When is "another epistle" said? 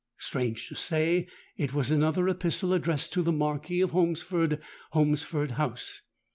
1.91-2.73